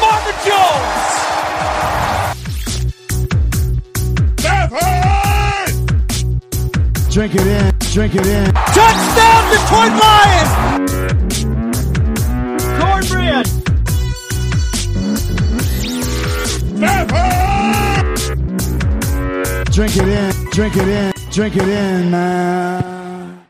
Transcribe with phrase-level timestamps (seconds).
[0.00, 1.14] Marvin Jones.
[7.14, 8.52] Drink it in, drink it in.
[8.52, 10.50] Touchdown Detroit Lions.
[12.80, 13.46] Cornbread.
[19.70, 23.46] Drink it in, drink it in, drink it in, man.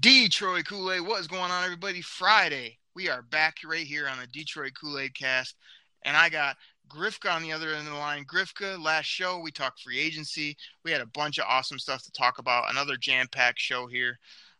[0.00, 1.02] Detroit Kool Aid.
[1.02, 2.00] What is going on, everybody?
[2.00, 2.78] Friday.
[2.94, 5.56] We are back right here on the Detroit Kool Aid cast.
[6.04, 6.56] And I got
[6.90, 8.24] Grifka on the other end of the line.
[8.24, 10.56] Grifka, last show, we talked free agency.
[10.84, 12.70] We had a bunch of awesome stuff to talk about.
[12.70, 14.18] Another jam packed show here.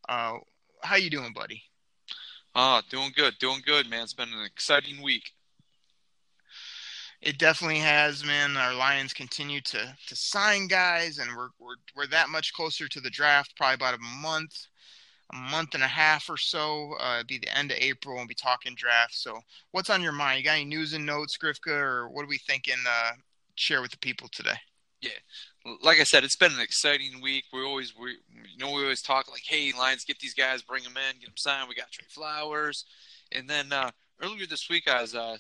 [0.09, 0.35] Uh,
[0.83, 1.63] how you doing, buddy?
[2.55, 4.05] Ah, doing good, doing good, man.
[4.05, 5.33] It's been an exciting week.
[7.21, 8.57] It definitely has, man.
[8.57, 13.01] Our Lions continue to to sign guys, and we're we're we're that much closer to
[13.01, 13.57] the draft.
[13.57, 14.67] Probably about a month,
[15.33, 16.95] a month and a half or so.
[17.01, 19.15] Uh, it'd be the end of April, and we'll be talking draft.
[19.15, 20.39] So, what's on your mind?
[20.39, 22.77] You got any news and notes, Grifka, or what are we thinking?
[22.89, 23.13] Uh,
[23.57, 24.59] share with the people today.
[25.01, 25.11] Yeah,
[25.83, 27.45] like I said, it's been an exciting week.
[27.53, 30.85] We always we you know we always talk like, hey, Lions, get these guys, bring
[30.85, 31.69] them in, get them signed.
[31.69, 32.85] We got Trey Flowers,
[33.33, 33.91] and then uh,
[34.23, 35.37] earlier this week I was uh,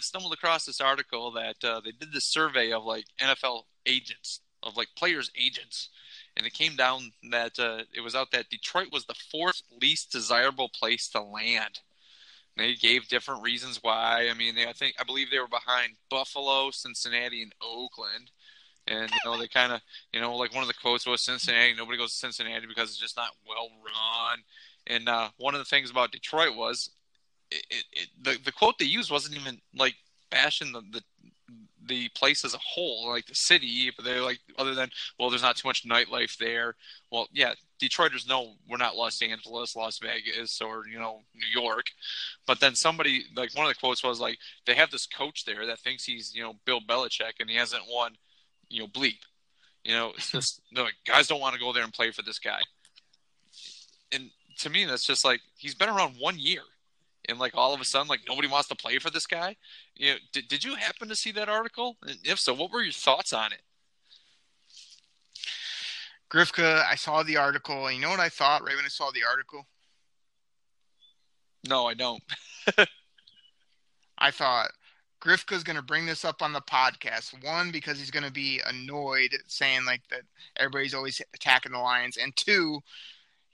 [0.00, 4.76] stumbled across this article that uh, they did this survey of like NFL agents of
[4.76, 5.90] like players agents,
[6.36, 10.10] and it came down that uh, it was out that Detroit was the fourth least
[10.10, 11.80] desirable place to land.
[12.56, 14.28] They gave different reasons why.
[14.30, 18.30] I mean, they, I think I believe they were behind Buffalo, Cincinnati, and Oakland.
[18.86, 19.80] And you know they kind of
[20.12, 21.74] you know like one of the quotes was Cincinnati.
[21.74, 24.40] Nobody goes to Cincinnati because it's just not well run.
[24.86, 26.90] And uh, one of the things about Detroit was
[27.50, 29.94] it, it, it, the the quote they used wasn't even like
[30.30, 31.02] bashing the, the
[31.86, 35.42] the place as a whole, like the city, but they're like, other than, well, there's
[35.42, 36.76] not too much nightlife there.
[37.10, 41.86] Well, yeah, Detroiters know we're not Los Angeles, Las Vegas, or, you know, New York.
[42.46, 45.66] But then somebody, like, one of the quotes was like, they have this coach there
[45.66, 48.16] that thinks he's, you know, Bill Belichick and he hasn't won,
[48.68, 49.18] you know, bleep.
[49.84, 52.38] You know, it's just, like, guys don't want to go there and play for this
[52.38, 52.60] guy.
[54.12, 56.62] And to me, that's just like, he's been around one year
[57.28, 59.56] and like all of a sudden like nobody wants to play for this guy?
[59.94, 61.96] You know did, did you happen to see that article?
[62.02, 63.62] And if so what were your thoughts on it?
[66.30, 69.10] Grifka i saw the article and you know what i thought right when i saw
[69.10, 69.66] the article?
[71.68, 72.22] No i don't.
[74.18, 74.70] I thought
[75.24, 77.42] grifka's going to bring this up on the podcast.
[77.44, 80.22] One because he's going to be annoyed saying like that
[80.56, 82.80] everybody's always attacking the lions and two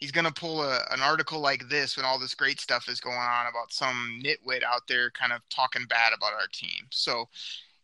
[0.00, 3.00] he's going to pull a, an article like this when all this great stuff is
[3.00, 6.87] going on about some nitwit out there kind of talking bad about our team.
[6.91, 7.28] So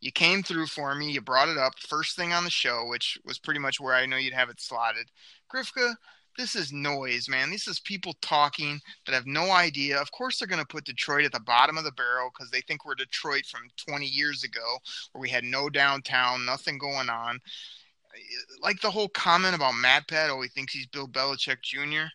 [0.00, 1.10] you came through for me.
[1.10, 4.06] You brought it up first thing on the show, which was pretty much where I
[4.06, 5.10] know you'd have it slotted.
[5.52, 5.94] Grifka,
[6.38, 7.50] this is noise, man.
[7.50, 9.98] This is people talking that have no idea.
[9.98, 12.60] Of course, they're going to put Detroit at the bottom of the barrel because they
[12.62, 14.78] think we're Detroit from 20 years ago,
[15.12, 17.40] where we had no downtown, nothing going on
[18.62, 22.08] like the whole comment about Matt Pat, oh, he thinks he's Bill Belichick Jr.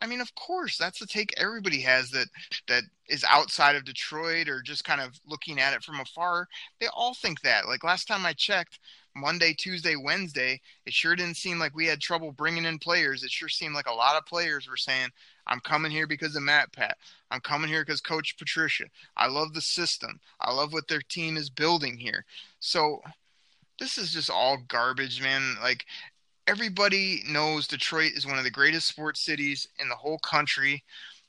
[0.00, 2.28] I mean, of course, that's the take everybody has that
[2.68, 6.46] that is outside of Detroit or just kind of looking at it from afar.
[6.80, 7.66] They all think that.
[7.66, 8.78] Like last time I checked,
[9.16, 13.24] Monday, Tuesday, Wednesday, it sure didn't seem like we had trouble bringing in players.
[13.24, 15.08] It sure seemed like a lot of players were saying,
[15.48, 16.96] "I'm coming here because of Matt Pat.
[17.30, 18.84] I'm coming here because Coach Patricia.
[19.16, 20.20] I love the system.
[20.40, 22.24] I love what their team is building here."
[22.60, 23.02] So
[23.78, 25.56] this is just all garbage, man.
[25.62, 25.84] Like
[26.46, 30.82] everybody knows Detroit is one of the greatest sports cities in the whole country.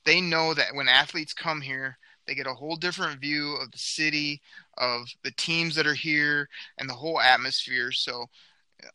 [0.06, 3.78] They know that when athletes come here, they get a whole different view of the
[3.78, 4.42] city,
[4.78, 6.48] of the teams that are here,
[6.78, 7.92] and the whole atmosphere.
[7.92, 8.28] So,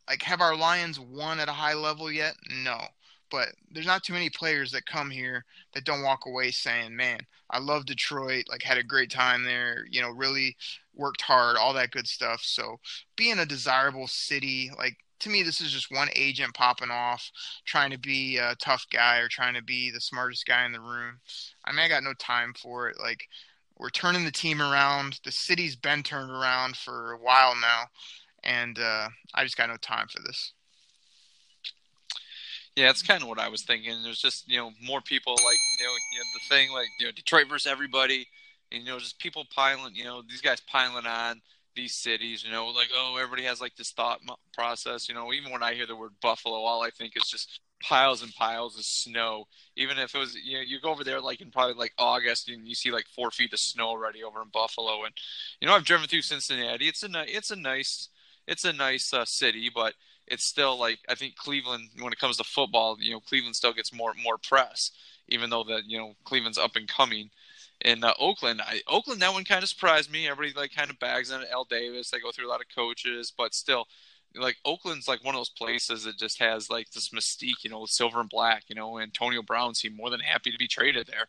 [0.07, 2.33] like, have our Lions won at a high level yet?
[2.63, 2.79] No.
[3.35, 5.43] But there's not too many players that come here
[5.73, 9.85] that don't walk away saying, man, I love Detroit, like, had a great time there,
[9.91, 10.55] you know, really
[10.95, 12.39] worked hard, all that good stuff.
[12.43, 12.77] So
[13.17, 17.29] being a desirable city, like to me, this is just one agent popping off,
[17.65, 20.79] trying to be a tough guy or trying to be the smartest guy in the
[20.79, 21.19] room.
[21.65, 22.97] I mean, I got no time for it.
[22.97, 23.27] Like
[23.77, 25.19] we're turning the team around.
[25.25, 27.83] The city's been turned around for a while now,
[28.43, 30.53] and uh, I just got no time for this.
[32.75, 34.03] Yeah, it's kind of what I was thinking.
[34.03, 37.05] There's just you know more people like you know, you know the thing like you
[37.05, 38.27] know Detroit versus everybody
[38.71, 41.41] and you know just people piling, you know, these guys piling on
[41.75, 44.19] these cities, you know, like oh everybody has like this thought
[44.53, 45.31] process, you know.
[45.31, 48.77] Even when I hear the word Buffalo, all I think is just piles and piles
[48.77, 49.45] of snow.
[49.77, 52.49] Even if it was, you know, you go over there like in probably like August
[52.49, 55.05] and you see like four feet of snow already over in Buffalo.
[55.05, 55.13] And
[55.61, 56.87] you know, I've driven through Cincinnati.
[56.87, 58.09] It's a it's a nice
[58.47, 59.93] it's a nice uh, city, but
[60.27, 63.73] it's still like I think Cleveland when it comes to football, you know, Cleveland still
[63.73, 64.91] gets more more press,
[65.27, 67.29] even though that you know Cleveland's up and coming.
[67.81, 70.27] In uh, Oakland, I, Oakland that one kind of surprised me.
[70.27, 72.09] Everybody like kind of bags on Al Davis.
[72.09, 73.85] They go through a lot of coaches, but still,
[74.33, 77.85] like Oakland's like one of those places that just has like this mystique, you know,
[77.85, 78.63] silver and black.
[78.69, 81.27] You know, Antonio Brown seemed more than happy to be traded there.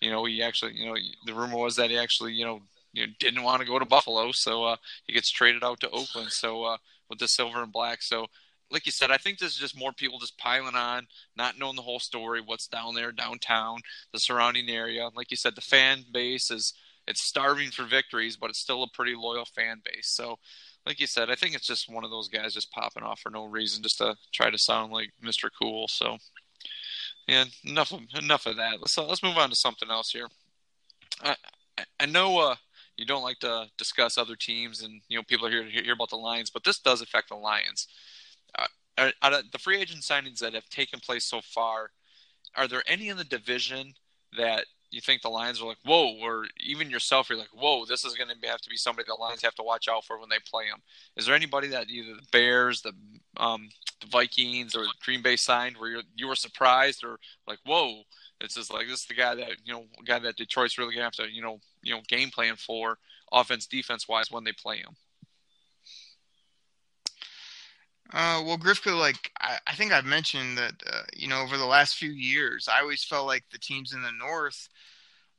[0.00, 0.96] You know, he actually, you know,
[1.26, 2.62] the rumor was that he actually, you know,
[2.92, 5.90] you know didn't want to go to Buffalo, so uh, he gets traded out to
[5.90, 6.32] Oakland.
[6.32, 6.76] So uh,
[7.12, 8.26] with the silver and black, so
[8.70, 11.06] like you said, I think this is just more people just piling on,
[11.36, 13.80] not knowing the whole story, what's down there downtown,
[14.12, 15.10] the surrounding area.
[15.14, 16.72] Like you said, the fan base is
[17.06, 20.08] it's starving for victories, but it's still a pretty loyal fan base.
[20.08, 20.38] So
[20.86, 23.30] like you said, I think it's just one of those guys just popping off for
[23.30, 25.50] no reason, just to try to sound like Mr.
[25.56, 25.86] Cool.
[25.88, 26.16] So,
[27.28, 28.80] yeah, enough of enough of that.
[28.80, 30.28] Let's uh, let's move on to something else here.
[31.22, 31.36] I
[32.00, 32.56] I know uh,
[32.96, 35.94] you don't like to discuss other teams, and you know people are here to hear
[35.94, 37.88] about the Lions, but this does affect the Lions.
[38.58, 38.66] Uh,
[39.52, 41.90] the free agent signings that have taken place so far,
[42.56, 43.94] are there any in the division
[44.36, 48.04] that you think the Lions are like, whoa, or even yourself, you're like, whoa, this
[48.04, 50.28] is going to have to be somebody the Lions have to watch out for when
[50.28, 50.82] they play them.
[51.16, 52.92] Is there anybody that either the Bears, the
[53.38, 53.70] um,
[54.02, 58.02] the Vikings, or Green Bay signed where you you were surprised or like, whoa,
[58.40, 61.00] it's just like this is the guy that you know, guy that Detroit's really going
[61.00, 62.98] to have to you know, you know, game plan for
[63.32, 64.96] offense, defense wise when they play him.
[68.12, 71.64] Uh, well, Grifka, like I, I, think I've mentioned that, uh, you know, over the
[71.64, 74.68] last few years, I always felt like the teams in the North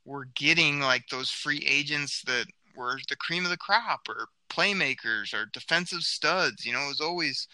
[0.04, 2.46] were getting like those free agents that
[2.76, 6.66] were the cream of the crop, or playmakers, or defensive studs.
[6.66, 7.46] You know, it was always,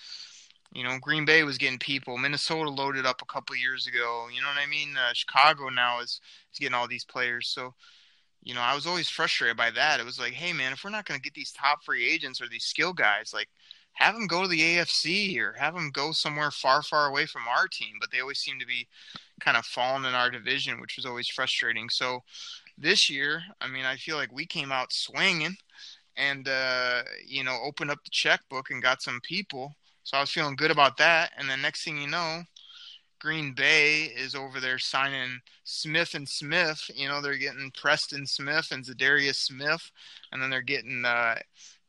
[0.73, 2.17] you know, Green Bay was getting people.
[2.17, 4.29] Minnesota loaded up a couple years ago.
[4.35, 4.97] You know what I mean?
[4.97, 6.21] Uh, Chicago now is
[6.51, 7.49] is getting all these players.
[7.49, 7.75] So,
[8.43, 10.01] you know, I was always frustrated by that.
[10.01, 12.41] It was like, hey, man, if we're not going to get these top free agents
[12.41, 13.49] or these skill guys, like
[13.95, 17.43] have them go to the AFC or have them go somewhere far, far away from
[17.49, 17.97] our team.
[18.01, 18.89] But they always seem to be
[19.41, 21.91] kind of falling in our division, which was always frustrating.
[21.91, 22.23] So
[22.79, 25.57] this year, I mean, I feel like we came out swinging
[26.17, 29.75] and, uh, you know, opened up the checkbook and got some people.
[30.03, 31.33] So I was feeling good about that.
[31.37, 32.43] And then next thing you know,
[33.21, 36.91] Green Bay is over there signing Smith and Smith.
[36.95, 39.91] You know, they're getting Preston Smith and Za'Darius Smith,
[40.33, 41.37] and then they're getting uh,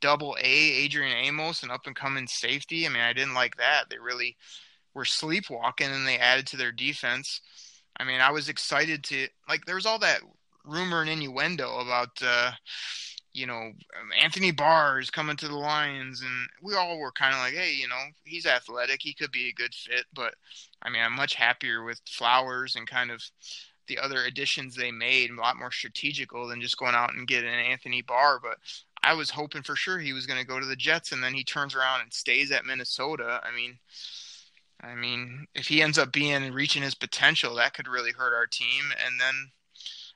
[0.01, 2.85] double A Adrian Amos, an up and coming safety.
[2.85, 3.85] I mean, I didn't like that.
[3.89, 4.35] They really
[4.93, 7.41] were sleepwalking and they added to their defense.
[7.97, 10.21] I mean, I was excited to like there was all that
[10.65, 12.51] rumor and innuendo about uh
[13.33, 13.71] you know
[14.21, 17.73] Anthony Barr is coming to the Lions and we all were kind of like, hey,
[17.73, 20.35] you know, he's athletic, he could be a good fit, but
[20.81, 23.23] I mean, I'm much happier with Flowers and kind of
[23.87, 27.49] the other additions they made, a lot more strategical than just going out and getting
[27.49, 28.39] an Anthony Barr.
[28.41, 28.57] But
[29.03, 31.33] I was hoping for sure he was going to go to the Jets, and then
[31.33, 33.41] he turns around and stays at Minnesota.
[33.43, 33.77] I mean,
[34.81, 38.47] I mean, if he ends up being reaching his potential, that could really hurt our
[38.47, 38.85] team.
[39.05, 39.51] And then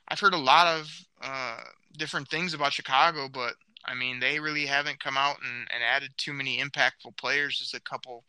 [0.08, 1.60] I've heard a lot of uh,
[1.96, 6.10] different things about Chicago, but I mean, they really haven't come out and, and added
[6.16, 7.58] too many impactful players.
[7.58, 8.24] Just a couple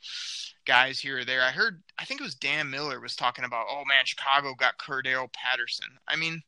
[0.66, 1.42] guys here or there.
[1.42, 4.78] I heard, I think it was Dan Miller was talking about, oh man, Chicago got
[4.78, 5.88] Cordarrelle Patterson.
[6.08, 6.44] I mean,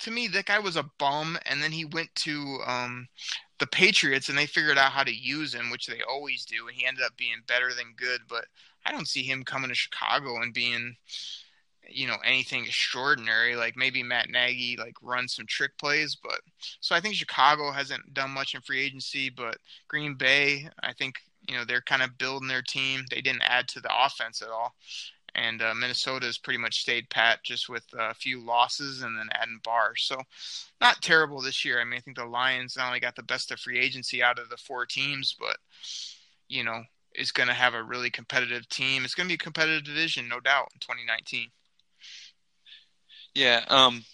[0.00, 3.08] to me, that guy was a bum, and then he went to um,
[3.58, 6.76] the Patriots, and they figured out how to use him, which they always do, and
[6.76, 8.20] he ended up being better than good.
[8.28, 8.44] But
[8.84, 10.96] I don't see him coming to Chicago and being,
[11.90, 13.56] you know, anything extraordinary.
[13.56, 16.40] Like maybe Matt Nagy like runs some trick plays, but
[16.80, 21.16] so I think Chicago hasn't done much in free agency, but Green Bay, I think
[21.48, 23.04] you know they're kind of building their team.
[23.10, 24.74] They didn't add to the offense at all,
[25.34, 29.28] and uh, Minnesota has pretty much stayed pat just with a few losses and then
[29.32, 29.96] adding Barr.
[29.96, 30.16] So
[30.80, 31.80] not terrible this year.
[31.80, 34.38] I mean, I think the Lions not only got the best of free agency out
[34.38, 35.56] of the four teams, but
[36.48, 36.82] you know
[37.14, 39.04] is going to have a really competitive team.
[39.04, 41.48] It's going to be a competitive division, no doubt, in 2019.
[43.34, 44.04] Yeah, um,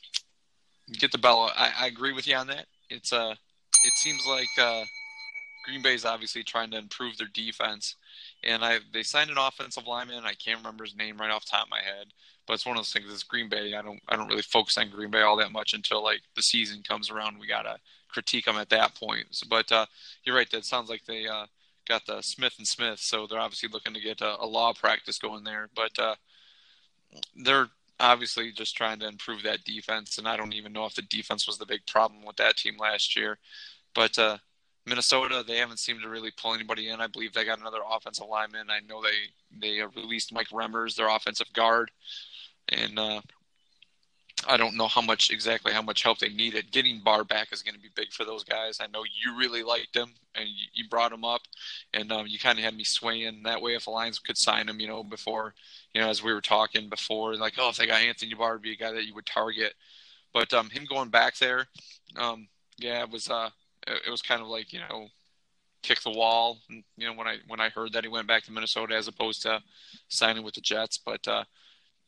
[0.92, 1.50] get the bell.
[1.56, 2.66] I, I agree with you on that.
[2.90, 3.34] It's uh,
[3.84, 4.84] it seems like uh,
[5.64, 7.96] Green Bay is obviously trying to improve their defense
[8.44, 10.24] and I they signed an offensive lineman.
[10.24, 12.08] I can't remember his name right off top of my head,
[12.46, 13.12] but it's one of those things.
[13.12, 13.74] It's Green Bay.
[13.74, 16.42] I don't I don't really focus on Green Bay all that much until like the
[16.42, 17.38] season comes around.
[17.38, 19.26] We gotta critique them at that point.
[19.30, 19.86] So, but uh,
[20.24, 20.50] you're right.
[20.50, 21.46] That sounds like they uh,
[21.88, 25.18] got the Smith and Smith, so they're obviously looking to get a, a law practice
[25.18, 25.68] going there.
[25.74, 26.14] But uh,
[27.34, 30.18] they're obviously just trying to improve that defense.
[30.18, 32.76] And I don't even know if the defense was the big problem with that team
[32.78, 33.38] last year.
[33.94, 34.38] But uh,
[34.84, 37.00] Minnesota, they haven't seemed to really pull anybody in.
[37.00, 38.70] I believe they got another offensive lineman.
[38.70, 41.90] I know they they released Mike Remmers, their offensive guard,
[42.68, 43.20] and uh,
[44.46, 46.70] I don't know how much exactly how much help they needed.
[46.70, 48.78] Getting Barr back is going to be big for those guys.
[48.80, 51.40] I know you really liked him and you, you brought him up,
[51.94, 53.74] and um, you kind of had me swaying that way.
[53.74, 55.54] If the Lions could sign him, you know, before
[55.96, 58.62] you know, as we were talking before, like oh, if they got Anthony Barr, would
[58.62, 59.72] be a guy that you would target.
[60.34, 61.68] But um, him going back there,
[62.16, 63.48] um, yeah, it was uh,
[63.86, 65.08] it was kind of like you know
[65.82, 66.58] kick the wall.
[66.68, 69.40] You know, when I when I heard that he went back to Minnesota as opposed
[69.44, 69.62] to
[70.08, 71.44] signing with the Jets, but uh,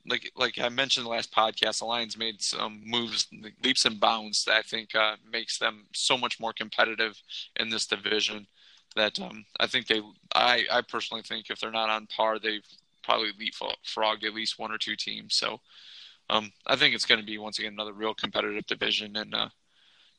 [0.07, 3.27] like like I mentioned the last podcast, the Lions made some moves,
[3.65, 7.23] leaps and bounds that I think uh, makes them so much more competitive
[7.57, 8.49] in this division.
[8.97, 10.03] That um, I think they,
[10.35, 12.67] I, I personally think if they're not on par, they've
[13.09, 15.35] probably leapfrogged at least one or two teams.
[15.35, 15.61] So
[16.29, 19.49] um, I think it's going to be once again another real competitive division, and uh,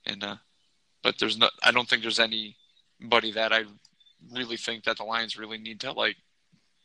[0.08, 0.36] and uh,
[1.04, 3.66] but there's not, I don't think there's anybody that I
[4.34, 6.18] really think that the Lions really need to like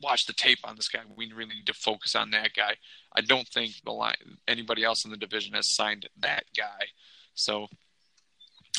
[0.03, 1.01] watch the tape on this guy.
[1.17, 2.77] We really need to focus on that guy.
[3.17, 6.87] I don't think the line anybody else in the division has signed that guy.
[7.35, 7.69] So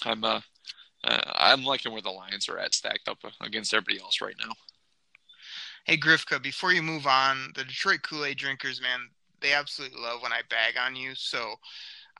[0.04, 0.42] I'm uh,
[1.04, 4.54] uh I'm liking where the Lions are at stacked up against everybody else right now.
[5.86, 9.02] Hey Grifka, before you move on, the Detroit Kool-Aid drinkers, man,
[9.40, 11.14] they absolutely love when I bag on you.
[11.14, 11.54] So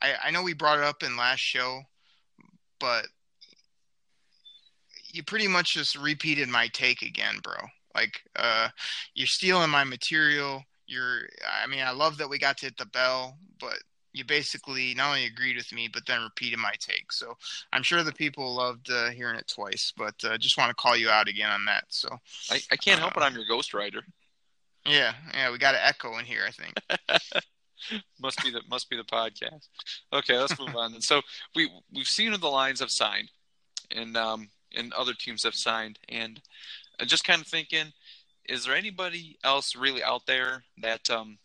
[0.00, 1.80] I, I know we brought it up in last show,
[2.78, 3.08] but
[5.10, 7.56] you pretty much just repeated my take again, bro.
[7.92, 8.68] Like, uh,
[9.14, 10.62] you're stealing my material.
[10.86, 11.22] You're,
[11.60, 13.78] I mean, I love that we got to hit the bell, but
[14.16, 17.12] you basically not only agreed with me, but then repeated my take.
[17.12, 17.36] So
[17.72, 20.96] I'm sure the people loved uh, hearing it twice, but uh, just want to call
[20.96, 21.84] you out again on that.
[21.88, 22.08] So
[22.50, 23.22] I, I can't help it.
[23.22, 24.02] I'm your ghostwriter.
[24.84, 26.42] Yeah, yeah, we got an echo in here.
[26.46, 26.74] I think.
[28.20, 29.68] must be the must be the podcast.
[30.12, 30.94] Okay, let's move on.
[30.94, 31.20] And so
[31.54, 33.30] we we've seen the Lions have signed,
[33.90, 36.40] and um and other teams have signed, and
[37.04, 37.92] just kind of thinking,
[38.48, 41.38] is there anybody else really out there that um,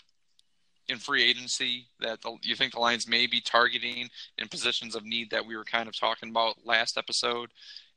[0.92, 5.06] in free agency that the, you think the Lions may be targeting in positions of
[5.06, 7.50] need that we were kind of talking about last episode?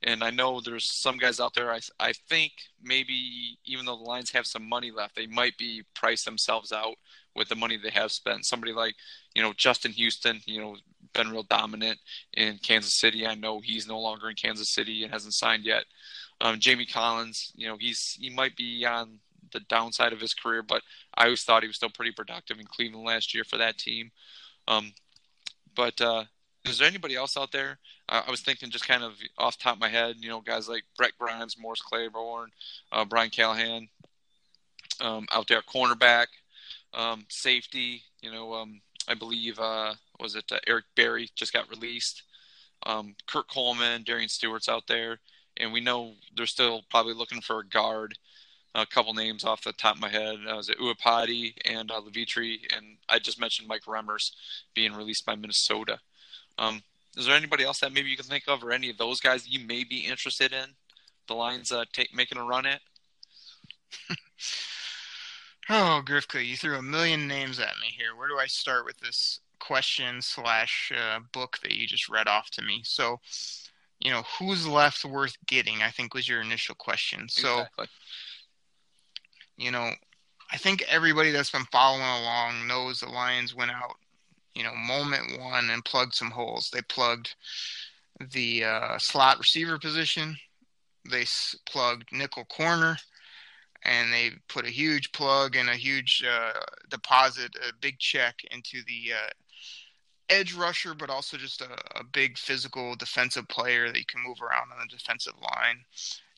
[0.03, 1.71] And I know there's some guys out there.
[1.71, 5.83] I I think maybe even though the Lions have some money left, they might be
[5.93, 6.95] priced themselves out
[7.35, 8.45] with the money they have spent.
[8.45, 8.95] Somebody like
[9.35, 10.77] you know Justin Houston, you know,
[11.13, 11.99] been real dominant
[12.33, 13.25] in Kansas City.
[13.25, 15.85] I know he's no longer in Kansas City and hasn't signed yet.
[16.41, 19.19] Um, Jamie Collins, you know, he's he might be on
[19.55, 20.81] the downside of his career, but
[21.15, 24.11] I always thought he was still pretty productive in Cleveland last year for that team.
[24.67, 24.93] Um,
[25.75, 26.25] but uh,
[26.65, 27.79] is there anybody else out there?
[28.07, 30.83] I was thinking just kind of off top of my head, you know, guys like
[30.95, 32.51] Brent Grimes, Morris Claiborne,
[32.91, 33.87] uh, Brian Callahan,
[35.01, 36.27] um, out there, cornerback,
[36.93, 38.03] um, safety.
[38.21, 42.23] You know, um, I believe uh, was it uh, Eric Berry just got released.
[42.85, 45.19] Um, Kurt Coleman, Darian Stewart's out there
[45.57, 48.17] and we know they're still probably looking for a guard.
[48.75, 52.01] A couple names off the top of my head uh, was it Iupati and uh,
[52.01, 54.31] Levitri, and I just mentioned Mike Remmers
[54.73, 55.99] being released by Minnesota.
[56.57, 56.83] Um,
[57.15, 59.43] is there anybody else that maybe you can think of, or any of those guys
[59.43, 60.65] that you may be interested in?
[61.27, 62.81] The Lions uh, take, making a run at.
[65.69, 68.15] oh, Grifka, you threw a million names at me here.
[68.15, 72.49] Where do I start with this question slash uh, book that you just read off
[72.51, 72.81] to me?
[72.83, 73.19] So,
[73.99, 75.81] you know, who's left worth getting?
[75.81, 77.29] I think was your initial question.
[77.29, 77.87] So, exactly.
[79.57, 79.91] You know,
[80.51, 83.95] I think everybody that's been following along knows the Lions went out,
[84.53, 86.69] you know, moment one and plugged some holes.
[86.71, 87.35] They plugged
[88.31, 90.37] the uh, slot receiver position.
[91.09, 91.25] They
[91.65, 92.97] plugged nickel corner,
[93.83, 96.59] and they put a huge plug and a huge uh,
[96.89, 99.29] deposit, a big check into the uh,
[100.29, 104.41] edge rusher, but also just a, a, big physical defensive player that you can move
[104.41, 105.83] around on the defensive line,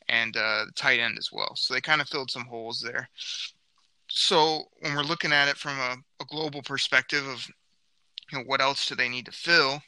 [0.09, 1.55] and uh, tight end as well.
[1.55, 3.09] So they kind of filled some holes there.
[4.09, 7.47] So when we're looking at it from a, a global perspective of
[8.31, 9.81] you know what else do they need to fill,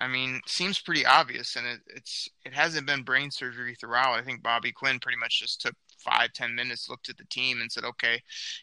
[0.00, 4.18] I mean, seems pretty obvious, and it, it's it hasn't been brain surgery throughout.
[4.18, 7.60] I think Bobby Quinn pretty much just took five ten minutes, looked at the team,
[7.60, 8.22] and said, "Okay,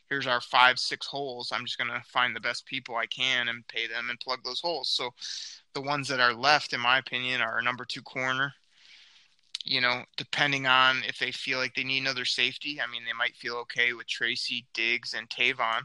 [0.09, 1.51] here's our five six holes.
[1.51, 4.61] I'm just gonna find the best people I can and pay them and plug those
[4.61, 5.11] holes." So,
[5.73, 8.53] the ones that are left, in my opinion, are number two corner.
[9.65, 12.79] You know, depending on if they feel like they need another safety.
[12.79, 15.81] I mean, they might feel okay with Tracy, Diggs, and Tavon.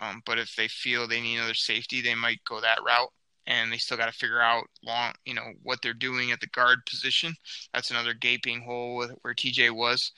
[0.00, 3.12] Um, but if they feel they need another safety, they might go that route
[3.46, 6.46] and they still got to figure out long, you know, what they're doing at the
[6.48, 7.34] guard position.
[7.72, 10.12] That's another gaping hole with, where TJ was.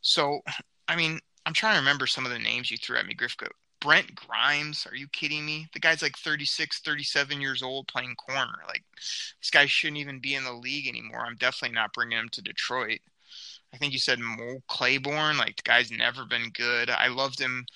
[0.00, 0.40] So,
[0.86, 3.48] I mean, I'm trying to remember some of the names you threw at me, Grifka.
[3.80, 5.68] Brent Grimes, are you kidding me?
[5.72, 8.58] The guy's like 36, 37 years old playing corner.
[8.66, 11.20] Like, this guy shouldn't even be in the league anymore.
[11.20, 13.00] I'm definitely not bringing him to Detroit.
[13.72, 15.36] I think you said Mo Claiborne.
[15.36, 16.90] Like, the guy's never been good.
[16.90, 17.66] I loved him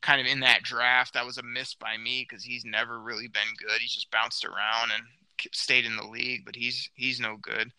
[0.00, 1.14] kind of in that draft.
[1.14, 3.80] That was a miss by me because he's never really been good.
[3.80, 5.04] He's just bounced around and
[5.52, 7.72] stayed in the league, but he's he's no good.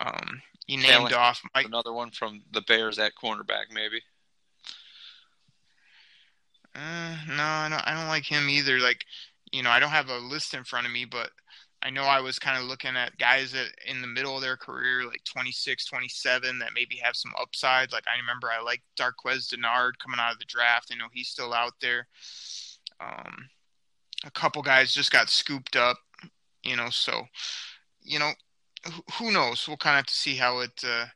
[0.00, 1.66] Um, you named off Mike.
[1.66, 4.02] Another one from the Bears at cornerback, maybe.
[6.78, 7.88] Uh, no, I don't.
[7.88, 8.78] I don't like him either.
[8.78, 9.04] Like,
[9.50, 11.30] you know, I don't have a list in front of me, but
[11.82, 14.56] I know I was kind of looking at guys that in the middle of their
[14.56, 17.92] career, like 26, 27, that maybe have some upside.
[17.92, 20.90] Like I remember I like Darqueze Dennard coming out of the draft.
[20.92, 22.06] I know he's still out there.
[23.00, 23.48] Um,
[24.24, 25.98] a couple guys just got scooped up,
[26.62, 26.90] you know.
[26.90, 27.24] So,
[28.02, 28.32] you know,
[29.14, 29.66] who knows?
[29.66, 31.06] We'll kind of have to see how it uh,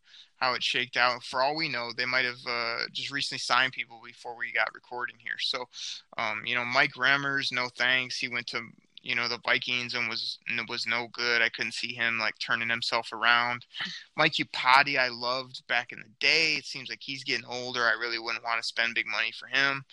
[0.42, 1.22] how it shaked out.
[1.22, 4.74] For all we know, they might have uh, just recently signed people before we got
[4.74, 5.38] recording here.
[5.38, 5.68] So,
[6.18, 8.18] um, you know, Mike Remmers, no thanks.
[8.18, 8.60] He went to
[9.02, 11.42] you know the Vikings and was was no good.
[11.42, 13.66] I couldn't see him like turning himself around.
[14.16, 16.54] Mike Iupati, I loved back in the day.
[16.54, 17.84] It seems like he's getting older.
[17.84, 19.84] I really wouldn't want to spend big money for him.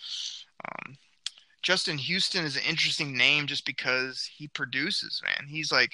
[0.64, 0.96] Um,
[1.62, 5.22] Justin Houston is an interesting name just because he produces.
[5.24, 5.92] Man, he's like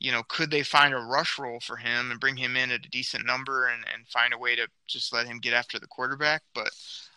[0.00, 2.86] you know, could they find a rush role for him and bring him in at
[2.86, 5.88] a decent number and, and find a way to just let him get after the
[5.88, 6.42] quarterback?
[6.54, 6.70] But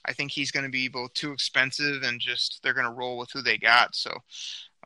[0.05, 3.17] I think he's going to be both too expensive and just they're going to roll
[3.17, 3.95] with who they got.
[3.95, 4.11] So,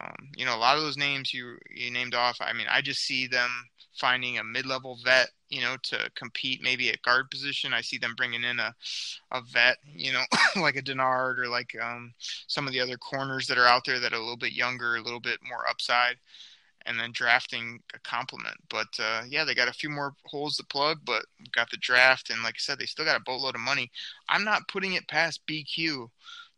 [0.02, 2.38] um, you know, a lot of those names you you named off.
[2.42, 3.50] I mean, I just see them
[3.94, 7.74] finding a mid-level vet, you know, to compete maybe at guard position.
[7.74, 8.75] I see them bringing in a
[9.32, 10.24] a vet, you know,
[10.62, 12.14] like a Dennard or like um,
[12.48, 14.98] some of the other corners that are out there that are a little bit younger,
[14.98, 16.18] a little bit more upside
[16.86, 18.58] and then drafting a complement.
[18.70, 22.30] But uh, yeah, they got a few more holes to plug, but got the draft,
[22.30, 23.92] and like I said, they still got a boatload of money.
[24.30, 26.10] I'm not putting it past BQ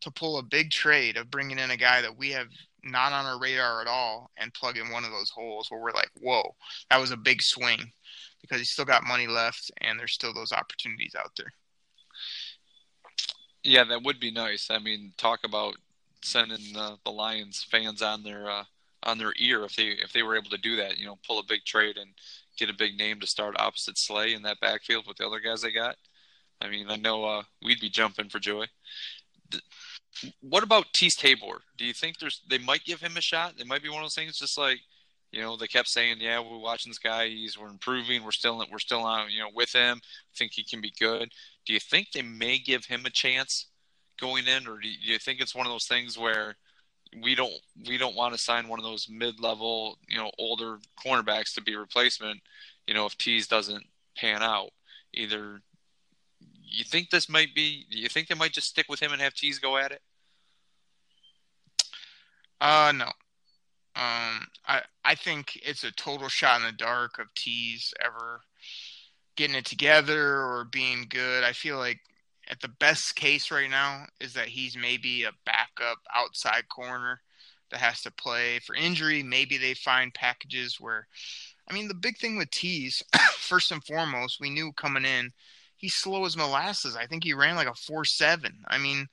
[0.01, 2.47] to pull a big trade of bringing in a guy that we have
[2.83, 5.91] not on our radar at all and plug in one of those holes where we're
[5.91, 6.55] like, whoa,
[6.89, 7.91] that was a big swing
[8.41, 11.51] because he's still got money left and there's still those opportunities out there.
[13.63, 14.69] Yeah, that would be nice.
[14.69, 15.75] I mean, talk about
[16.23, 18.63] sending uh, the Lions fans on their uh,
[19.03, 20.97] on their ear if they if they were able to do that.
[20.97, 22.11] You know, pull a big trade and
[22.57, 25.61] get a big name to start opposite Slay in that backfield with the other guys
[25.61, 25.95] they got.
[26.59, 28.65] I mean, I know uh, we'd be jumping for joy.
[30.41, 31.61] What about Teez Tabor?
[31.77, 33.53] Do you think there's they might give him a shot?
[33.59, 34.79] It might be one of those things, just like
[35.31, 37.27] you know they kept saying, yeah, we're watching this guy.
[37.27, 38.23] He's we're improving.
[38.23, 40.01] We're still we're still on you know with him.
[40.03, 41.31] I think he can be good.
[41.65, 43.67] Do you think they may give him a chance
[44.19, 46.55] going in, or do you think it's one of those things where
[47.21, 47.53] we don't
[47.87, 51.61] we don't want to sign one of those mid level you know older cornerbacks to
[51.61, 52.41] be replacement.
[52.87, 54.71] You know if Teez doesn't pan out,
[55.13, 55.61] either
[56.63, 59.33] you think this might be you think they might just stick with him and have
[59.33, 60.01] Teez go at it?
[62.59, 63.05] Uh no.
[63.95, 68.41] Um I I think it's a total shot in the dark of Teez ever
[69.35, 71.43] getting it together or being good.
[71.43, 71.99] I feel like
[72.49, 77.21] at the best case right now is that he's maybe a backup outside corner
[77.71, 79.23] that has to play for injury.
[79.23, 81.07] Maybe they find packages where,
[81.69, 85.31] I mean, the big thing with Teez, first and foremost, we knew coming in,
[85.75, 86.95] he's slow as molasses.
[86.95, 88.63] I think he ran like a four seven.
[88.67, 89.07] I mean,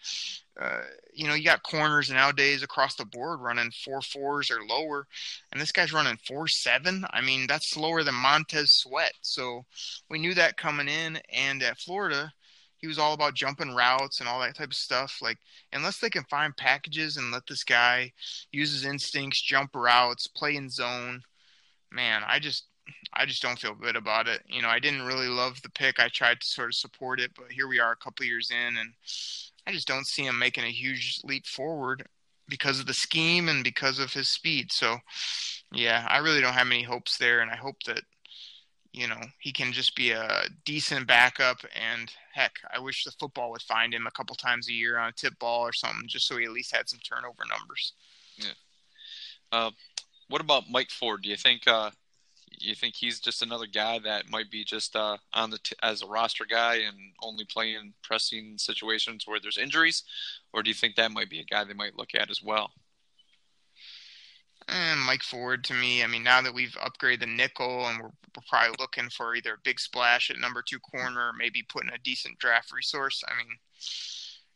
[0.61, 5.07] uh, you know, you got corners nowadays across the board running four fours or lower,
[5.53, 7.05] and this guy's running four seven.
[7.11, 9.12] I mean, that's slower than Montez Sweat.
[9.23, 9.64] So
[10.09, 12.33] we knew that coming in, and at Florida
[12.85, 15.20] he was all about jumping routes and all that type of stuff.
[15.23, 15.38] Like
[15.73, 18.12] unless they can find packages and let this guy
[18.53, 21.23] use his instincts, jump routes, play in zone,
[21.90, 22.64] man, I just
[23.14, 24.42] I just don't feel good about it.
[24.47, 25.99] You know, I didn't really love the pick.
[25.99, 28.77] I tried to sort of support it, but here we are a couple years in
[28.77, 28.92] and
[29.66, 32.07] I just don't see him making a huge leap forward
[32.51, 34.73] because of the scheme and because of his speed.
[34.73, 34.99] So,
[35.73, 38.03] yeah, I really don't have any hopes there and I hope that
[38.95, 41.59] you know, he can just be a decent backup.
[41.75, 45.09] And heck, I wish the football would find him a couple times a year on
[45.09, 47.95] a tip ball or something, just so he at least had some turnover numbers.
[48.37, 48.53] Yeah.
[49.51, 49.71] Uh,
[50.29, 51.23] what about Mike Ford?
[51.23, 51.91] Do you think uh,
[52.57, 56.03] you think he's just another guy that might be just uh, on the t- as
[56.03, 60.05] a roster guy and only playing pressing situations where there's injuries,
[60.53, 62.71] or do you think that might be a guy they might look at as well?
[64.68, 68.09] And Mike Ford to me, I mean, now that we've upgraded the nickel and we're,
[68.09, 71.98] we're probably looking for either a big splash at number two corner, maybe putting a
[72.03, 73.22] decent draft resource.
[73.29, 73.57] I mean,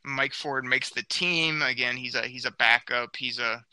[0.05, 1.63] Mike Ford makes the team.
[1.63, 3.17] Again, he's a he's a backup.
[3.17, 3.65] He's a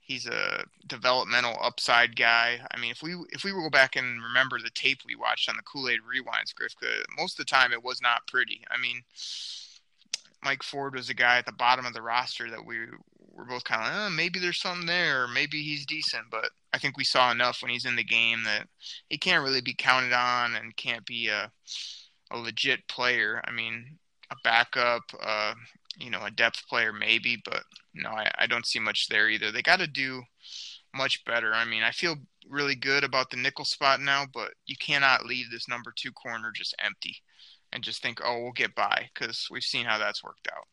[0.00, 2.60] he's a developmental upside guy.
[2.70, 5.56] I mean, if we if we go back and remember the tape we watched on
[5.56, 6.74] the Kool Aid Rewinds, Griff,
[7.18, 8.62] most of the time it was not pretty.
[8.70, 9.02] I mean,
[10.44, 12.78] Mike Ford was a guy at the bottom of the roster that we
[13.32, 16.24] were both kind of oh, maybe there's something there, or maybe he's decent.
[16.30, 18.68] But I think we saw enough when he's in the game that
[19.08, 21.50] he can't really be counted on and can't be a
[22.30, 23.42] a legit player.
[23.46, 23.98] I mean,
[24.30, 25.54] a backup, uh,
[25.98, 27.62] you know, a depth player maybe, but
[27.94, 29.50] no, I, I don't see much there either.
[29.50, 30.22] They got to do
[30.94, 31.52] much better.
[31.52, 32.16] I mean, I feel
[32.48, 36.52] really good about the nickel spot now, but you cannot leave this number two corner
[36.54, 37.22] just empty
[37.74, 40.68] and just think, oh, we'll get by because we've seen how that's worked out.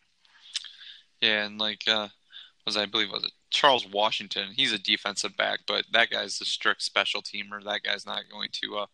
[1.20, 2.08] Yeah, and like uh,
[2.66, 4.54] was I believe was it Charles Washington?
[4.56, 7.64] He's a defensive back, but that guy's a strict special teamer.
[7.64, 8.86] That guy's not going to uh,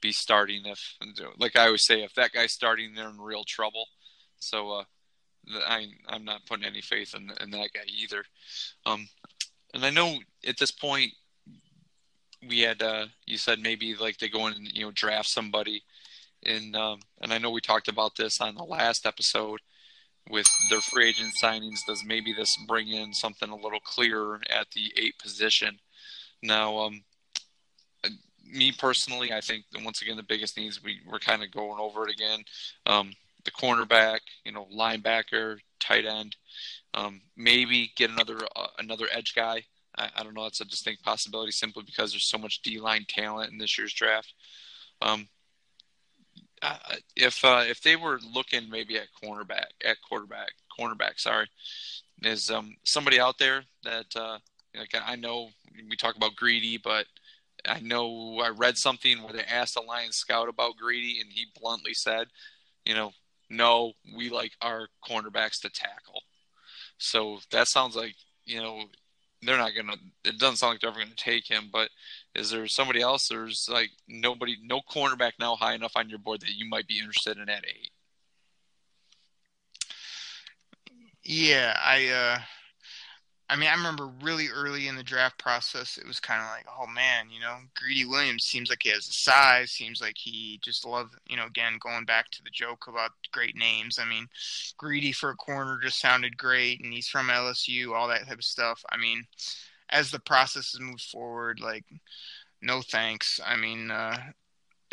[0.00, 0.96] be starting if,
[1.38, 3.86] like I always say, if that guy's starting, they're in real trouble.
[4.38, 4.84] So uh,
[5.66, 8.24] I I'm not putting any faith in, in that guy either.
[8.86, 9.08] Um,
[9.74, 11.12] and I know at this point
[12.46, 15.82] we had uh, you said maybe like they go in and you know draft somebody,
[16.44, 19.60] and um, and I know we talked about this on the last episode
[20.30, 21.86] with their free agent signings.
[21.86, 25.78] Does maybe this bring in something a little clearer at the eight position?
[26.42, 27.02] Now, um,
[28.50, 32.06] me personally, I think once again the biggest needs we we're kind of going over
[32.06, 32.44] it again.
[32.86, 33.12] Um,
[33.44, 36.36] the cornerback, you know, linebacker, tight end,
[36.94, 39.64] um, maybe get another uh, another edge guy.
[39.96, 40.44] I, I, don't know.
[40.44, 43.92] That's a distinct possibility simply because there's so much D line talent in this year's
[43.92, 44.32] draft.
[45.02, 45.28] Um,
[47.16, 51.48] if uh, if they were looking maybe at cornerback, at quarterback, cornerback, sorry,
[52.22, 54.38] is um, somebody out there that uh,
[54.76, 55.48] like I know
[55.88, 57.06] we talk about greedy, but
[57.66, 61.46] I know I read something where they asked a Lions scout about greedy, and he
[61.60, 62.28] bluntly said,
[62.84, 63.12] you know,
[63.50, 66.22] no, we like our cornerbacks to tackle.
[66.98, 68.84] So that sounds like you know
[69.42, 69.96] they're not gonna.
[70.24, 71.68] It doesn't sound like they're ever gonna take him.
[71.72, 71.90] But
[72.34, 73.28] is there somebody else?
[73.28, 76.98] There's like nobody, no cornerback now high enough on your board that you might be
[76.98, 77.90] interested in at eight.
[81.24, 82.08] Yeah, I.
[82.08, 82.38] uh
[83.50, 86.66] I mean, I remember really early in the draft process, it was kind of like,
[86.68, 90.60] oh man, you know, Greedy Williams seems like he has the size, seems like he
[90.62, 93.98] just loved, you know, again, going back to the joke about great names.
[93.98, 94.28] I mean,
[94.76, 98.44] Greedy for a corner just sounded great, and he's from LSU, all that type of
[98.44, 98.84] stuff.
[98.92, 99.24] I mean,
[99.88, 101.84] as the process has moved forward, like,
[102.60, 103.40] no thanks.
[103.46, 104.18] I mean, uh,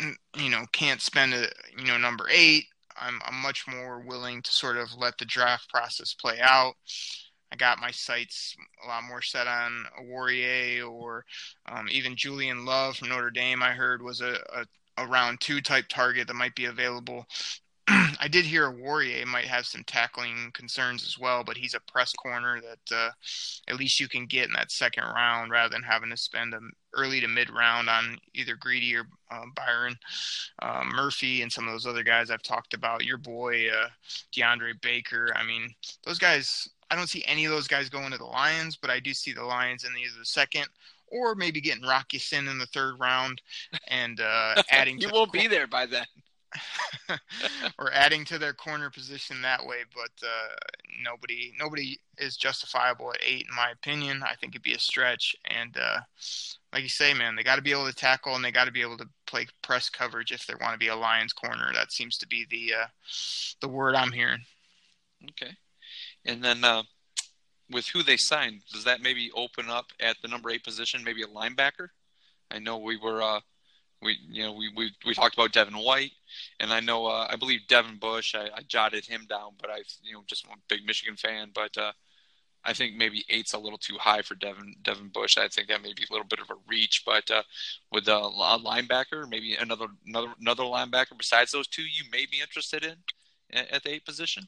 [0.00, 2.64] you know, can't spend a, you know, number eight.
[2.98, 6.76] I'm, I'm much more willing to sort of let the draft process play out
[7.52, 11.24] I got my sights a lot more set on Oruwariye or
[11.66, 13.62] um, even Julian Love from Notre Dame.
[13.62, 14.66] I heard was a, a,
[14.98, 17.26] a round two type target that might be available.
[17.88, 22.12] I did hear Oruwariye might have some tackling concerns as well, but he's a press
[22.12, 23.10] corner that uh,
[23.68, 26.72] at least you can get in that second round rather than having to spend an
[26.94, 29.94] early to mid round on either Greedy or uh, Byron
[30.62, 33.04] uh, Murphy and some of those other guys I've talked about.
[33.04, 33.88] Your boy uh,
[34.34, 35.32] DeAndre Baker.
[35.36, 35.72] I mean,
[36.04, 39.00] those guys I don't see any of those guys going to the Lions, but I
[39.00, 40.66] do see the Lions in either the second
[41.08, 43.40] or maybe getting Rock Ya-Sin in the third round
[43.88, 44.98] and uh, adding.
[44.98, 46.06] you won't be there by then.
[47.78, 50.54] or adding to their corner position that way, but uh,
[51.04, 54.22] nobody nobody is justifiable at eight in my opinion.
[54.22, 56.00] I think it'd be a stretch, and uh,
[56.72, 58.72] like you say, man, they got to be able to tackle and they got to
[58.72, 61.72] be able to play press coverage if they want to be a Lions corner.
[61.74, 62.86] That seems to be the uh,
[63.60, 64.40] the word I'm hearing.
[65.30, 65.52] Okay.
[66.26, 66.82] And then uh,
[67.70, 71.22] with who they signed, does that maybe open up at the number eight position, maybe
[71.22, 71.88] a linebacker?
[72.50, 73.40] I know we were, uh,
[74.02, 76.12] we you know we, we we talked about Devin White,
[76.60, 78.34] and I know uh, I believe Devin Bush.
[78.34, 81.76] I, I jotted him down, but I you know just a big Michigan fan, but
[81.78, 81.92] uh,
[82.64, 85.38] I think maybe eight's a little too high for Devin Devin Bush.
[85.38, 87.42] I think that may be a little bit of a reach, but uh,
[87.90, 92.84] with a, linebacker, maybe another another another linebacker besides those two, you may be interested
[92.84, 92.96] in
[93.52, 94.46] at the eight position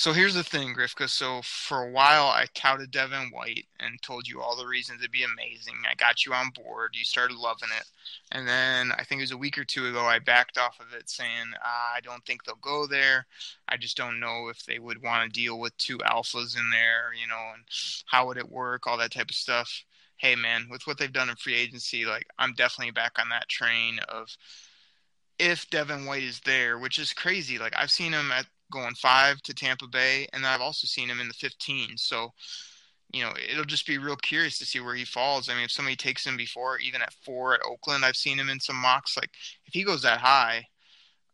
[0.00, 1.10] so here's the thing, Grifka.
[1.10, 5.12] So for a while, I touted Devin White and told you all the reasons it'd
[5.12, 5.74] be amazing.
[5.86, 6.92] I got you on board.
[6.94, 7.84] You started loving it,
[8.32, 10.98] and then I think it was a week or two ago, I backed off of
[10.98, 13.26] it, saying ah, I don't think they'll go there.
[13.68, 17.12] I just don't know if they would want to deal with two alphas in there,
[17.20, 17.64] you know, and
[18.06, 19.84] how would it work, all that type of stuff.
[20.16, 23.50] Hey, man, with what they've done in free agency, like I'm definitely back on that
[23.50, 24.34] train of
[25.38, 27.58] if Devin White is there, which is crazy.
[27.58, 31.20] Like I've seen him at going five to Tampa Bay, and I've also seen him
[31.20, 31.96] in the 15.
[31.96, 32.32] So,
[33.12, 35.48] you know, it'll just be real curious to see where he falls.
[35.48, 38.48] I mean, if somebody takes him before, even at four at Oakland, I've seen him
[38.48, 39.16] in some mocks.
[39.16, 39.30] Like,
[39.66, 40.66] if he goes that high,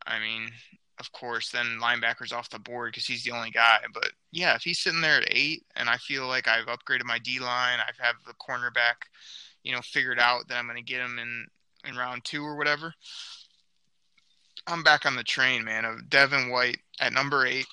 [0.07, 0.51] I mean,
[0.99, 3.81] of course, then linebacker's off the board because he's the only guy.
[3.93, 7.19] But yeah, if he's sitting there at eight, and I feel like I've upgraded my
[7.19, 9.05] D line, I have the cornerback,
[9.63, 11.47] you know, figured out that I'm going to get him in
[11.87, 12.95] in round two or whatever.
[14.69, 17.67] I'm back on the train, man, of Devin White at number eight.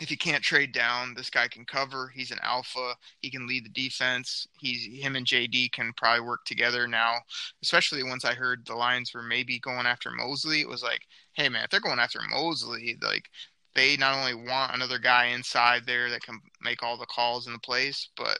[0.00, 2.12] If you can't trade down, this guy can cover.
[2.14, 2.94] He's an alpha.
[3.20, 4.46] He can lead the defense.
[4.58, 7.14] He's him and JD can probably work together now.
[7.62, 11.02] Especially once I heard the Lions were maybe going after Mosley, it was like,
[11.34, 13.30] hey man, if they're going after Mosley, like
[13.74, 17.52] they not only want another guy inside there that can make all the calls in
[17.52, 18.38] the place, but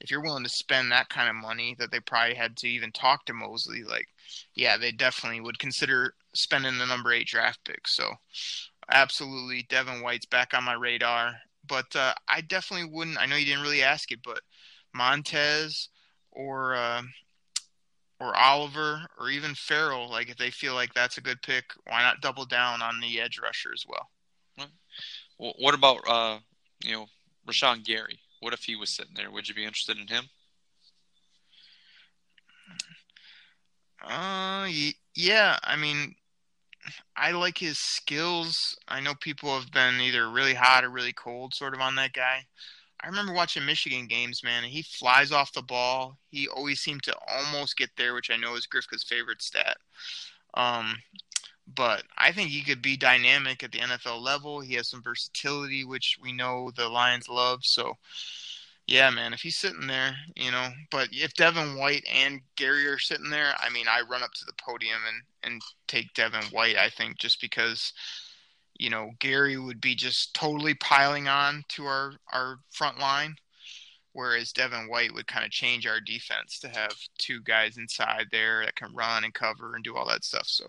[0.00, 2.92] if you're willing to spend that kind of money that they probably had to even
[2.92, 4.08] talk to Mosley, like,
[4.54, 7.88] yeah, they definitely would consider spending the number eight draft pick.
[7.88, 8.12] So,
[8.90, 11.32] absolutely, Devin White's back on my radar.
[11.66, 13.18] But uh, I definitely wouldn't.
[13.18, 14.40] I know you didn't really ask it, but
[14.94, 15.88] Montez
[16.30, 17.02] or uh,
[18.20, 22.02] or Oliver or even Ferrell, like if they feel like that's a good pick, why
[22.02, 24.08] not double down on the edge rusher as well?
[25.38, 26.38] What about uh,
[26.82, 27.06] you know
[27.46, 28.20] Rashan Gary?
[28.40, 29.30] What if he was sitting there?
[29.30, 30.24] Would you be interested in him?
[34.02, 34.68] Uh,
[35.14, 35.58] yeah.
[35.62, 36.14] I mean,
[37.16, 38.76] I like his skills.
[38.88, 42.12] I know people have been either really hot or really cold, sort of on that
[42.12, 42.44] guy.
[43.02, 46.18] I remember watching Michigan games, man, and he flies off the ball.
[46.30, 49.76] He always seemed to almost get there, which I know is Grifka's favorite stat.
[50.54, 50.96] Um,
[51.74, 54.60] but I think he could be dynamic at the NFL level.
[54.60, 57.64] He has some versatility, which we know the Lions love.
[57.64, 57.94] So,
[58.86, 62.98] yeah, man, if he's sitting there, you know, but if Devin White and Gary are
[62.98, 66.76] sitting there, I mean, I run up to the podium and and take Devin White.
[66.76, 67.92] I think just because,
[68.78, 73.36] you know, Gary would be just totally piling on to our our front line
[74.16, 78.64] whereas Devin White would kind of change our defense to have two guys inside there
[78.64, 80.46] that can run and cover and do all that stuff.
[80.46, 80.64] So,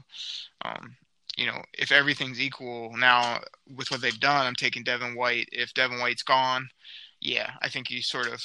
[0.65, 0.97] um,
[1.38, 3.39] you know, if everything's equal now
[3.73, 5.47] with what they've done, I'm taking Devin White.
[5.53, 6.67] If Devin White's gone,
[7.21, 8.43] yeah, I think you sort of,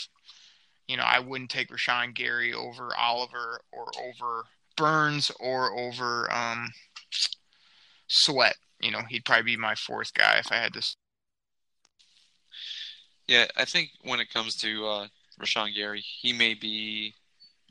[0.87, 4.45] you know, I wouldn't take Rashan Gary over Oliver or over
[4.77, 6.69] Burns or over um,
[8.07, 8.57] Sweat.
[8.81, 10.97] You know, he'd probably be my fourth guy if I had to
[13.29, 15.07] yeah, I think when it comes to uh,
[15.41, 17.15] Rashan Gary, he may be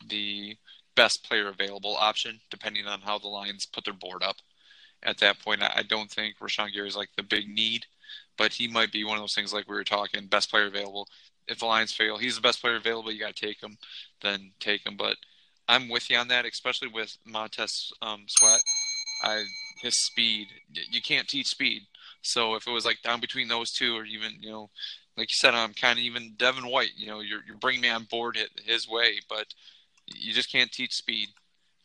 [0.08, 0.58] the
[0.96, 4.38] best player available option, depending on how the Lions put their board up.
[5.04, 7.86] At that point, I don't think Rashan Gary is like the big need,
[8.38, 11.08] but he might be one of those things like we were talking, best player available.
[11.48, 13.12] If the Lions fail, he's the best player available.
[13.12, 13.78] You got to take him,
[14.22, 14.96] then take him.
[14.96, 15.18] But
[15.68, 18.62] I'm with you on that, especially with Montez um, Sweat.
[19.24, 19.44] I
[19.82, 20.48] his speed,
[20.92, 21.82] you can't teach speed.
[22.22, 24.70] So if it was like down between those two, or even you know
[25.18, 26.92] like you said, I'm kind of even Devin White.
[26.96, 29.48] You know, you're you're bringing me on board his way, but
[30.08, 31.30] you just can't teach speed.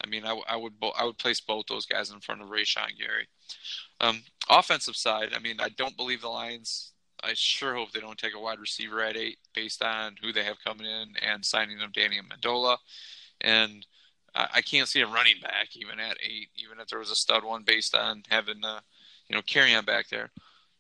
[0.03, 2.99] I mean, I, I would I would place both those guys in front of Rashan
[2.99, 3.29] Gary.
[4.01, 6.93] Um, offensive side, I mean, I don't believe the Lions.
[7.23, 10.45] I sure hope they don't take a wide receiver at eight based on who they
[10.45, 12.77] have coming in and signing of Danny Amendola.
[13.41, 13.87] And
[14.35, 17.17] I, I can't see a running back even at eight, even if there was a
[17.17, 18.81] stud one based on having, uh,
[19.29, 20.31] you know, Kerryon back there.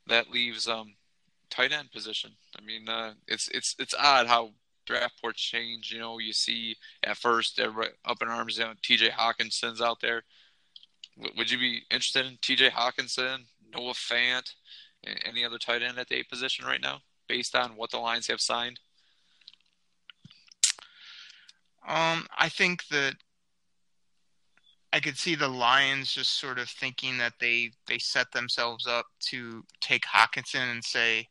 [0.09, 0.95] That leaves um,
[1.51, 2.33] tight end position.
[2.59, 4.53] I mean, uh, it's it's it's odd how
[4.87, 5.91] draft boards change.
[5.93, 9.11] You know, you see at first up in arms, you know, T.J.
[9.11, 10.23] Hockenson's out there.
[11.17, 12.71] W- would you be interested in T.J.
[12.71, 14.55] Hockenson, Noah Fant,
[15.25, 18.29] any other tight end at the eight position right now, based on what the Lions
[18.29, 18.81] have signed?
[21.87, 23.15] Um, I think that
[24.93, 29.07] I could see the Lions just sort of thinking that they they set themselves up
[29.29, 31.29] to take Hockenson and say,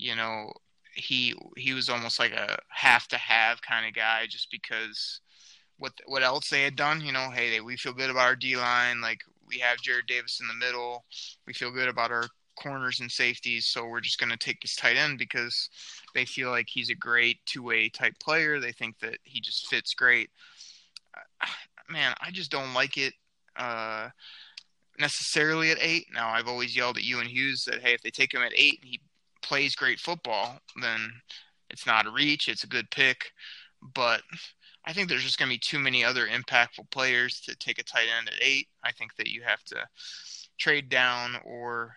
[0.00, 0.52] you know,
[0.94, 5.20] he he was almost like a have to have kind of guy just because
[5.78, 8.56] what what else they had done, you know, hey, we feel good about our D
[8.56, 11.04] line, like we have Jarrad Davis in the middle,
[11.46, 12.24] we feel good about our
[12.56, 15.70] corners and safeties, so we're just going to take this tight end because
[16.14, 18.60] they feel like he's a great two-way type player.
[18.60, 20.30] They think that he just fits great.
[21.88, 23.14] Man, I just don't like it
[23.56, 24.08] uh,
[24.98, 26.06] necessarily at eight.
[26.12, 28.52] Now, I've always yelled at you and Hughes that hey, if they take him at
[28.54, 29.00] eight, he
[29.50, 31.10] plays great football, then
[31.70, 32.48] it's not a reach.
[32.48, 33.32] It's a good pick.
[33.82, 34.22] But
[34.86, 37.82] I think there's just going to be too many other impactful players to take a
[37.82, 38.68] tight end at eight.
[38.84, 39.88] I think that you have to
[40.56, 41.96] trade down, or,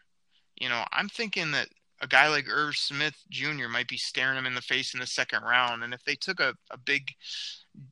[0.59, 1.67] you know, I'm thinking that
[2.01, 3.67] a guy like Irv Smith Jr.
[3.69, 5.83] might be staring him in the face in the second round.
[5.83, 7.11] And if they took a, a big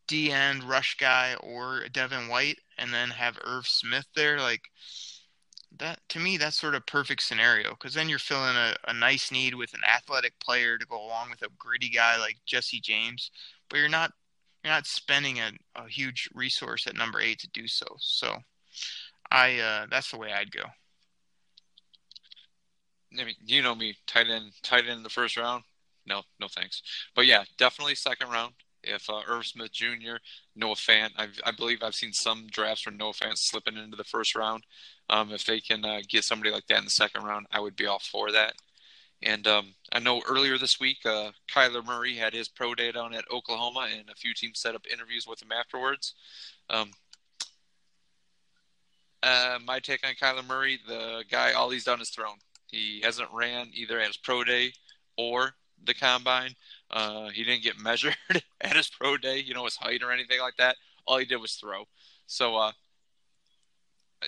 [0.07, 4.63] D end rush guy or Devin White and then have Irv Smith there, like,
[5.79, 9.31] that to me that's sort of perfect scenario because then you're filling a, a nice
[9.31, 13.31] need with an athletic player to go along with a gritty guy like Jesse James,
[13.69, 14.11] but you're not
[14.63, 17.85] you're not spending a, a huge resource at number eight to do so.
[17.99, 18.37] So
[19.31, 20.63] I uh, that's the way I'd go.
[23.19, 25.63] I mean, you know me, tight end, tight end in the first round.
[26.05, 26.81] No, no thanks.
[27.15, 28.53] But yeah, definitely second round.
[28.83, 30.17] If uh, Irv Smith Jr.,
[30.55, 34.03] Noah Fant, I've, I believe I've seen some drafts where Noah Fant slipping into the
[34.03, 34.63] first round.
[35.09, 37.75] Um, if they can uh, get somebody like that in the second round, I would
[37.75, 38.53] be all for that.
[39.23, 43.13] And um, I know earlier this week, uh, Kyler Murray had his pro day down
[43.13, 46.15] at Oklahoma, and a few teams set up interviews with him afterwards.
[46.69, 46.91] Um,
[49.21, 52.37] uh, my take on Kyler Murray, the guy, all he's done is thrown.
[52.67, 54.73] He hasn't ran either at his pro day
[55.17, 55.51] or
[55.83, 56.55] the combine.
[56.91, 58.17] Uh, he didn't get measured
[58.61, 60.75] at his pro day, you know, his height or anything like that.
[61.07, 61.85] All he did was throw.
[62.27, 62.71] So, uh,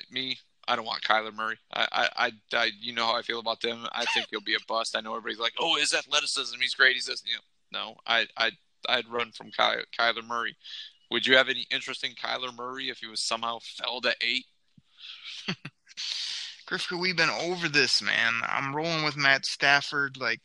[0.10, 1.58] me, I don't want Kyler Murray.
[1.74, 3.86] I, I, I, I, you know how I feel about them.
[3.92, 4.96] I think he'll be a bust.
[4.96, 7.42] I know everybody's like, "Oh, his athleticism, he's great." He's this, you know.
[7.80, 8.52] No, I, I,
[8.88, 10.56] I'd run from Ky- Kyler Murray.
[11.12, 14.46] Would you have any interest in Kyler Murray if he was somehow fell to eight?
[16.68, 18.42] Grifka, we've been over this, man.
[18.48, 20.18] I'm rolling with Matt Stafford.
[20.18, 20.40] Like,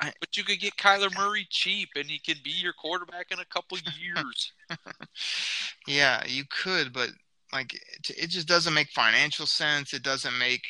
[0.00, 0.12] I...
[0.20, 3.44] but you could get Kyler Murray cheap, and he could be your quarterback in a
[3.44, 4.52] couple years.
[5.86, 7.10] yeah, you could, but
[7.52, 9.92] like, it, it just doesn't make financial sense.
[9.92, 10.62] It doesn't make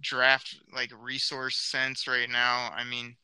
[0.00, 2.70] draft like resource sense right now.
[2.74, 3.16] I mean,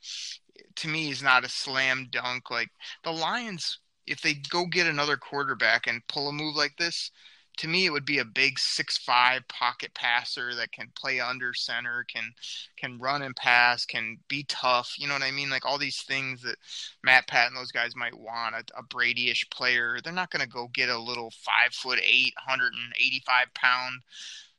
[0.77, 2.50] to me, he's not a slam dunk.
[2.50, 2.70] Like
[3.05, 7.11] the Lions, if they go get another quarterback and pull a move like this,
[7.56, 11.54] to me it would be a big six five pocket passer that can play under
[11.54, 12.34] center can
[12.76, 16.02] can run and pass can be tough you know what i mean like all these
[16.02, 16.56] things that
[17.02, 20.48] matt pat and those guys might want a, a brady-ish player they're not going to
[20.48, 24.00] go get a little five foot eight 185 pound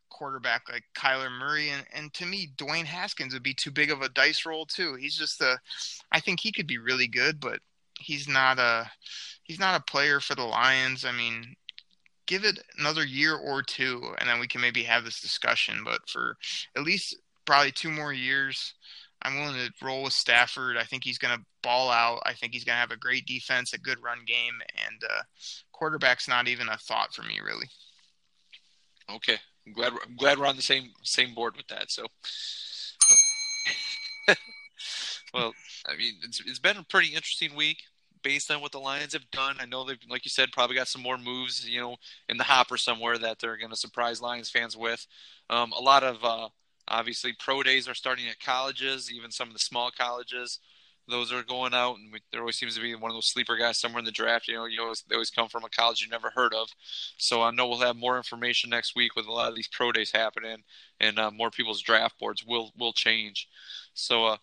[0.10, 4.02] quarterback like Kyler Murray and, and to me Dwayne Haskins would be too big of
[4.02, 4.96] a dice roll too.
[4.96, 5.60] He's just a
[6.10, 7.60] I think he could be really good, but
[8.00, 8.90] he's not a
[9.44, 11.04] he's not a player for the Lions.
[11.04, 11.56] I mean,
[12.26, 15.82] give it another year or two, and then we can maybe have this discussion.
[15.84, 16.38] But for
[16.76, 18.74] at least probably two more years,
[19.22, 20.78] I'm willing to roll with Stafford.
[20.78, 22.22] I think he's going to ball out.
[22.26, 24.56] I think he's going to have a great defense, a good run game,
[24.88, 25.24] and uh,
[25.72, 27.68] quarterback's not even a thought for me, really.
[29.10, 31.92] Okay, I'm glad we're, I'm glad we're on the same same board with that.
[31.92, 32.06] So,
[35.34, 35.54] well,
[35.88, 37.78] I mean, it's it's been a pretty interesting week
[38.26, 39.56] based on what the Lions have done.
[39.60, 42.44] I know they've, like you said, probably got some more moves, you know, in the
[42.44, 45.06] hopper somewhere that they're going to surprise Lions fans with.
[45.48, 46.50] Um, a lot of uh,
[46.88, 50.60] obviously pro days are starting at colleges, even some of the small colleges.
[51.08, 53.58] Those are going out, and we, there always seems to be one of those sleeper
[53.58, 54.48] guys somewhere in the draft.
[54.48, 56.70] You know, you always they always come from a college you never heard of.
[57.18, 59.92] So I know we'll have more information next week with a lot of these pro
[59.92, 60.64] days happening,
[61.00, 63.48] and uh, more people's draft boards will will change.
[63.94, 64.38] So uh,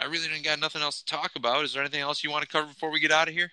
[0.00, 1.64] I really didn't got nothing else to talk about.
[1.64, 3.50] Is there anything else you want to cover before we get out of here?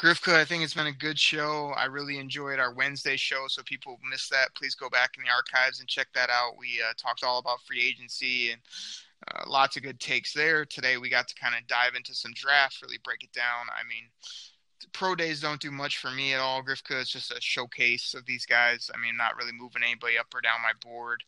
[0.00, 1.72] Grifka, I think it's been a good show.
[1.76, 3.44] I really enjoyed our Wednesday show.
[3.46, 6.58] So people missed that, please go back in the archives and check that out.
[6.58, 8.60] We uh, talked all about free agency and
[9.32, 10.64] uh, lots of good takes there.
[10.64, 13.66] Today we got to kind of dive into some drafts, really break it down.
[13.70, 14.08] I mean,
[14.92, 16.62] pro days don't do much for me at all.
[16.62, 18.90] Grifka is just a showcase of these guys.
[18.92, 21.22] I mean, not really moving anybody up or down my board.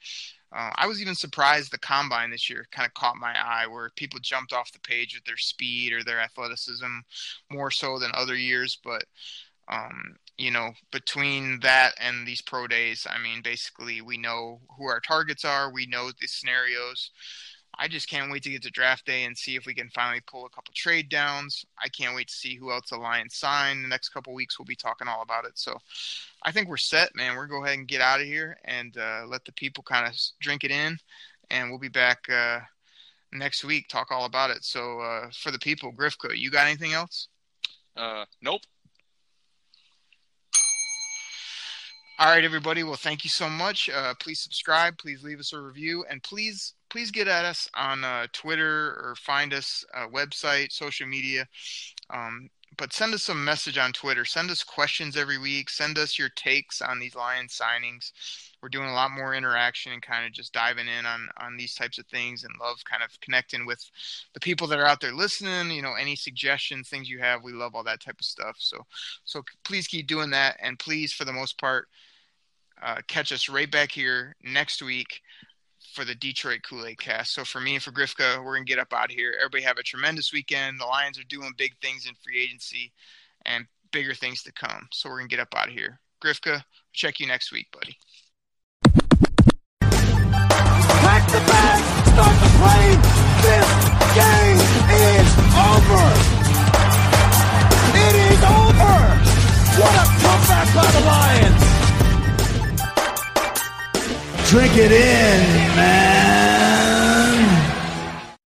[0.54, 3.90] Uh, I was even surprised the combine this year kind of caught my eye, where
[3.96, 6.86] people jumped off the page with their speed or their athleticism
[7.50, 8.78] more so than other years.
[8.82, 9.04] But
[9.68, 14.86] um, you know, between that and these pro days, I mean, basically we know who
[14.86, 15.72] our targets are.
[15.72, 17.10] We know the scenarios.
[17.78, 20.22] I just can't wait to get to draft day and see if we can finally
[20.26, 21.64] pull a couple trade downs.
[21.82, 23.82] I can't wait to see who else the Lions sign.
[23.82, 25.52] The next couple weeks, we'll be talking all about it.
[25.54, 25.78] So
[26.42, 27.36] I think we're set, man.
[27.36, 29.82] We're going to go ahead and get out of here and uh, let the people
[29.82, 30.98] kind of drink it in.
[31.50, 32.60] And we'll be back uh,
[33.32, 34.64] next week, talk all about it.
[34.64, 37.28] So uh, for the people, Grifka, you got anything else?
[37.96, 38.62] Uh, nope.
[42.16, 42.84] All right, everybody.
[42.84, 43.90] Well, thank you so much.
[43.90, 44.98] Uh, please subscribe.
[44.98, 49.16] Please leave us a review, and please, please get at us on uh, Twitter or
[49.18, 51.48] find us uh, website, social media.
[52.10, 54.24] Um, but send us some message on Twitter.
[54.24, 55.70] Send us questions every week.
[55.70, 58.12] Send us your takes on these Lions signings.
[58.62, 61.74] We're doing a lot more interaction and kind of just diving in on on these
[61.74, 63.84] types of things, and love kind of connecting with
[64.32, 65.70] the people that are out there listening.
[65.70, 68.56] You know, any suggestions, things you have, we love all that type of stuff.
[68.58, 68.78] So,
[69.24, 71.88] so please keep doing that, and please, for the most part,
[72.82, 75.20] uh, catch us right back here next week
[75.94, 77.32] for the Detroit Kool Aid cast.
[77.32, 79.34] So for me and for Grifka, we're gonna get up out of here.
[79.38, 80.80] Everybody have a tremendous weekend.
[80.80, 82.92] The Lions are doing big things in free agency
[83.46, 84.88] and bigger things to come.
[84.92, 86.00] So we're gonna get up out of here.
[86.22, 87.96] Grifka, check you next week, buddy.
[89.80, 91.40] Pack the
[92.10, 93.00] start the plane.
[93.44, 93.68] This
[94.18, 94.58] game
[94.90, 96.04] is over.
[97.94, 98.98] It is over.
[99.78, 101.53] What a comeback by the Lions.
[104.54, 106.23] Drink it in, man.